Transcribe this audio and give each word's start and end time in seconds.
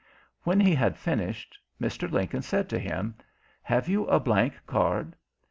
When 0.41 0.59
he 0.59 0.73
had 0.73 0.97
finished, 0.97 1.59
Mr. 1.79 2.11
Lincoln 2.11 2.41
said 2.41 2.67
to 2.69 2.79
him, 2.79 3.13
"Have 3.61 3.87
you 3.87 4.07
a 4.07 4.19
blank 4.19 4.55
card?" 4.65 5.15